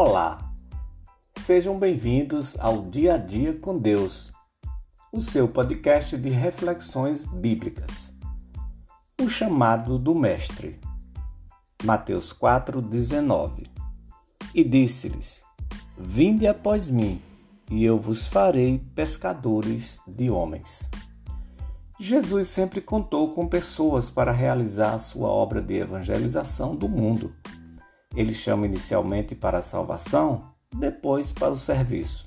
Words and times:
Olá, 0.00 0.38
sejam 1.36 1.76
bem-vindos 1.76 2.56
ao 2.60 2.82
Dia 2.82 3.14
a 3.14 3.18
Dia 3.18 3.52
com 3.54 3.76
Deus, 3.76 4.32
o 5.12 5.20
seu 5.20 5.48
podcast 5.48 6.16
de 6.16 6.28
reflexões 6.28 7.24
bíblicas. 7.24 8.14
O 9.20 9.28
chamado 9.28 9.98
do 9.98 10.14
Mestre, 10.14 10.78
Mateus 11.82 12.32
4,19. 12.32 13.66
E 14.54 14.62
disse-lhes: 14.62 15.42
Vinde 15.98 16.46
após 16.46 16.88
mim, 16.88 17.20
e 17.68 17.84
eu 17.84 17.98
vos 17.98 18.28
farei 18.28 18.80
pescadores 18.94 19.98
de 20.06 20.30
homens. 20.30 20.88
Jesus 21.98 22.46
sempre 22.46 22.80
contou 22.80 23.34
com 23.34 23.48
pessoas 23.48 24.08
para 24.08 24.30
realizar 24.30 24.94
a 24.94 24.98
sua 24.98 25.28
obra 25.28 25.60
de 25.60 25.74
evangelização 25.74 26.76
do 26.76 26.88
mundo. 26.88 27.32
Ele 28.14 28.34
chama 28.34 28.66
inicialmente 28.66 29.34
para 29.34 29.58
a 29.58 29.62
salvação, 29.62 30.50
depois 30.74 31.32
para 31.32 31.52
o 31.52 31.58
serviço. 31.58 32.26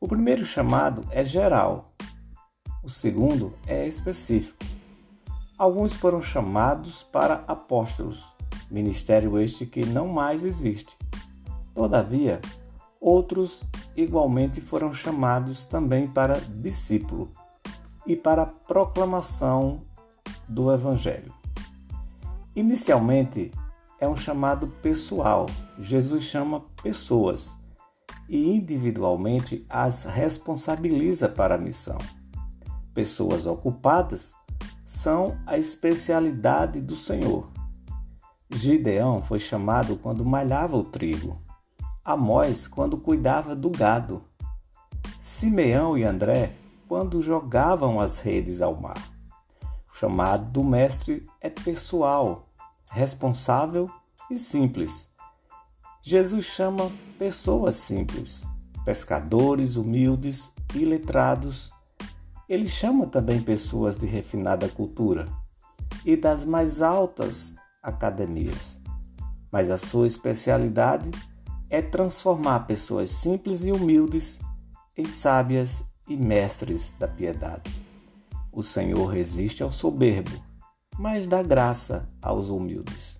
O 0.00 0.08
primeiro 0.08 0.46
chamado 0.46 1.04
é 1.10 1.22
geral, 1.22 1.86
o 2.82 2.88
segundo 2.88 3.54
é 3.66 3.86
específico. 3.86 4.64
Alguns 5.58 5.92
foram 5.92 6.22
chamados 6.22 7.02
para 7.02 7.44
apóstolos, 7.46 8.24
ministério 8.70 9.38
este 9.38 9.66
que 9.66 9.84
não 9.84 10.08
mais 10.08 10.42
existe. 10.42 10.96
Todavia, 11.74 12.40
outros 12.98 13.64
igualmente 13.94 14.62
foram 14.62 14.94
chamados 14.94 15.66
também 15.66 16.08
para 16.08 16.40
discípulo 16.40 17.30
e 18.06 18.16
para 18.16 18.46
proclamação 18.46 19.82
do 20.48 20.72
Evangelho. 20.72 21.32
Inicialmente, 22.56 23.50
é 24.00 24.08
um 24.08 24.16
chamado 24.16 24.66
pessoal. 24.66 25.46
Jesus 25.78 26.24
chama 26.24 26.62
pessoas 26.82 27.56
e 28.28 28.48
individualmente 28.56 29.66
as 29.68 30.04
responsabiliza 30.04 31.28
para 31.28 31.56
a 31.56 31.58
missão. 31.58 31.98
Pessoas 32.94 33.46
ocupadas 33.46 34.34
são 34.84 35.38
a 35.46 35.58
especialidade 35.58 36.80
do 36.80 36.96
Senhor. 36.96 37.48
Gideão 38.52 39.22
foi 39.22 39.38
chamado 39.38 39.96
quando 39.96 40.24
malhava 40.24 40.76
o 40.76 40.82
trigo, 40.82 41.40
Amós 42.04 42.66
quando 42.66 42.98
cuidava 42.98 43.54
do 43.54 43.70
gado, 43.70 44.24
Simeão 45.20 45.96
e 45.96 46.02
André 46.02 46.52
quando 46.88 47.22
jogavam 47.22 48.00
as 48.00 48.20
redes 48.20 48.60
ao 48.60 48.74
mar. 48.74 48.98
O 49.92 49.96
chamado 49.96 50.50
do 50.50 50.64
mestre 50.64 51.26
é 51.40 51.48
pessoal, 51.48 52.49
responsável 52.90 53.90
e 54.30 54.36
simples. 54.36 55.08
Jesus 56.02 56.46
chama 56.46 56.90
pessoas 57.18 57.76
simples, 57.76 58.46
pescadores 58.84 59.76
humildes 59.76 60.52
e 60.74 60.84
letrados. 60.84 61.70
Ele 62.48 62.66
chama 62.66 63.06
também 63.06 63.40
pessoas 63.40 63.96
de 63.96 64.06
refinada 64.06 64.68
cultura 64.68 65.28
e 66.04 66.16
das 66.16 66.44
mais 66.44 66.82
altas 66.82 67.54
academias. 67.82 68.78
Mas 69.52 69.70
a 69.70 69.78
sua 69.78 70.06
especialidade 70.06 71.10
é 71.68 71.82
transformar 71.82 72.60
pessoas 72.60 73.10
simples 73.10 73.64
e 73.64 73.72
humildes 73.72 74.40
em 74.96 75.06
sábias 75.06 75.84
e 76.08 76.16
mestres 76.16 76.92
da 76.98 77.06
piedade. 77.06 77.70
O 78.52 78.62
Senhor 78.62 79.06
resiste 79.06 79.62
ao 79.62 79.70
soberbo, 79.70 80.30
mas 81.00 81.24
dá 81.24 81.42
graça 81.42 82.06
aos 82.20 82.50
humildes. 82.50 83.18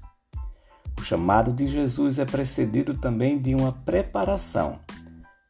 O 0.98 1.02
chamado 1.02 1.50
de 1.50 1.66
Jesus 1.66 2.18
é 2.18 2.26
precedido 2.26 2.92
também 2.92 3.40
de 3.40 3.54
uma 3.54 3.72
preparação. 3.72 4.78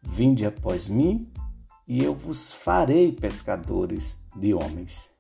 Vinde 0.01 0.47
após 0.47 0.87
mim, 0.87 1.29
e 1.89 2.05
eu 2.05 2.15
vos 2.15 2.53
farei 2.53 3.11
pescadores 3.11 4.23
de 4.37 4.55
homens. 4.55 5.11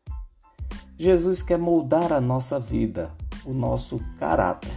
Jesus 0.97 1.43
quer 1.43 1.59
moldar 1.59 2.13
a 2.13 2.21
nossa 2.21 2.61
vida, 2.61 3.11
o 3.45 3.53
nosso 3.53 3.99
caráter. 4.17 4.71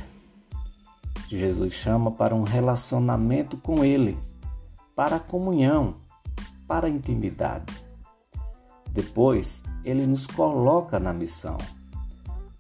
Jesus 1.30 1.76
chama 1.76 2.10
para 2.10 2.34
um 2.34 2.42
relacionamento 2.42 3.58
com 3.58 3.86
Ele, 3.86 4.18
para 4.96 5.18
a 5.18 5.20
comunhão, 5.20 5.98
para 6.68 6.88
a 6.88 6.90
intimidade. 6.90 7.72
Depois, 8.92 9.64
ele 9.84 10.08
nos 10.08 10.26
coloca 10.26 11.00
na 11.00 11.14
missão. 11.14 11.58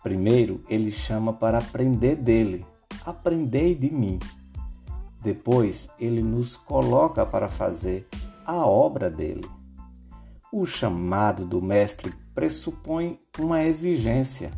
Primeiro, 0.03 0.63
ele 0.69 0.91
chama 0.91 1.33
para 1.33 1.57
aprender 1.57 2.15
dele. 2.17 2.65
Aprendei 3.05 3.73
de 3.73 3.89
mim. 3.89 4.19
Depois, 5.21 5.89
ele 5.97 6.21
nos 6.21 6.57
coloca 6.57 7.25
para 7.25 7.47
fazer 7.47 8.07
a 8.45 8.65
obra 8.65 9.09
dele. 9.09 9.49
O 10.51 10.65
chamado 10.65 11.45
do 11.45 11.61
Mestre 11.61 12.13
pressupõe 12.35 13.17
uma 13.39 13.63
exigência. 13.63 14.51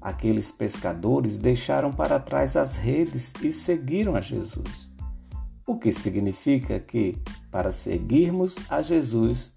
Aqueles 0.00 0.50
pescadores 0.50 1.38
deixaram 1.38 1.92
para 1.92 2.18
trás 2.18 2.56
as 2.56 2.74
redes 2.74 3.32
e 3.40 3.52
seguiram 3.52 4.16
a 4.16 4.20
Jesus 4.20 4.92
o 5.66 5.78
que 5.78 5.92
significa 5.92 6.78
que, 6.78 7.16
para 7.50 7.72
seguirmos 7.72 8.56
a 8.68 8.82
Jesus, 8.82 9.52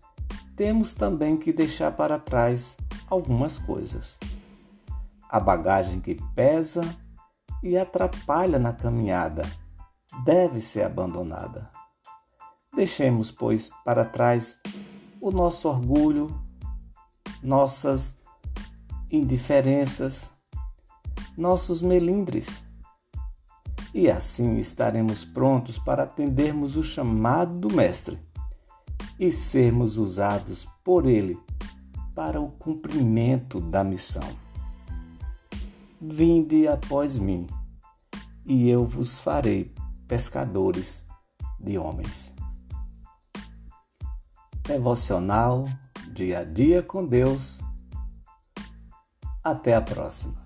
temos 0.55 0.93
também 0.93 1.35
que 1.35 1.51
deixar 1.51 1.91
para 1.91 2.19
trás 2.19 2.77
algumas 3.09 3.57
coisas. 3.57 4.17
A 5.29 5.39
bagagem 5.39 5.99
que 5.99 6.15
pesa 6.33 6.81
e 7.63 7.77
atrapalha 7.77 8.59
na 8.59 8.73
caminhada 8.73 9.43
deve 10.23 10.61
ser 10.61 10.83
abandonada. 10.83 11.69
Deixemos, 12.75 13.31
pois, 13.31 13.69
para 13.83 14.05
trás 14.05 14.59
o 15.19 15.31
nosso 15.31 15.67
orgulho, 15.67 16.39
nossas 17.41 18.19
indiferenças, 19.09 20.31
nossos 21.37 21.81
melindres 21.81 22.63
e 23.95 24.11
assim 24.11 24.57
estaremos 24.57 25.23
prontos 25.23 25.79
para 25.79 26.03
atendermos 26.03 26.75
o 26.75 26.83
chamado 26.83 27.57
do 27.57 27.73
Mestre 27.73 28.19
e 29.17 29.31
sermos 29.31 29.97
usados 29.97 30.67
por 30.83 31.05
Ele 31.05 31.39
para 32.13 32.41
o 32.41 32.51
cumprimento 32.51 33.61
da 33.61 33.85
missão. 33.85 34.44
Vinde 36.07 36.67
após 36.67 37.17
mim, 37.17 37.47
e 38.45 38.69
eu 38.69 38.85
vos 38.85 39.19
farei 39.19 39.73
pescadores 40.07 41.03
de 41.59 41.77
homens. 41.77 42.31
Devocional 44.61 45.67
Dia 46.13 46.39
a 46.39 46.43
Dia 46.43 46.83
com 46.83 47.05
Deus. 47.05 47.59
Até 49.43 49.75
a 49.75 49.81
próxima. 49.81 50.44